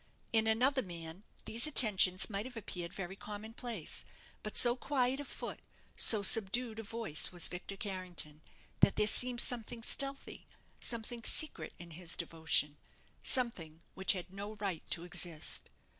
In 0.33 0.47
another 0.47 0.81
man 0.81 1.25
these 1.45 1.67
attentions 1.67 2.27
might 2.27 2.47
have 2.47 2.57
appeared 2.57 2.91
very 2.91 3.15
common 3.15 3.53
place, 3.53 4.03
but 4.41 4.57
so 4.57 4.75
quiet 4.75 5.19
of 5.19 5.27
foot, 5.27 5.59
so 5.95 6.23
subdued 6.23 6.79
of 6.79 6.89
voice, 6.89 7.31
was 7.31 7.47
Victor 7.47 7.77
Carrington, 7.77 8.41
that 8.79 8.95
there 8.95 9.05
seemed 9.05 9.41
something 9.41 9.83
stealthy, 9.83 10.47
something 10.79 11.23
secret 11.23 11.73
in 11.77 11.91
his 11.91 12.15
devotion; 12.17 12.77
something 13.21 13.83
which 13.93 14.13
had 14.13 14.33
no 14.33 14.55
right 14.55 14.81
to 14.89 15.03
exist. 15.03 15.69